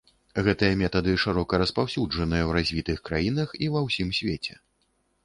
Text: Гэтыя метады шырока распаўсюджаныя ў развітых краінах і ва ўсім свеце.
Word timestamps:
Гэтыя 0.45 0.77
метады 0.83 1.11
шырока 1.23 1.59
распаўсюджаныя 1.63 2.43
ў 2.45 2.51
развітых 2.57 2.97
краінах 3.11 3.49
і 3.67 3.69
ва 3.77 3.85
ўсім 3.89 4.09
свеце. 4.23 4.57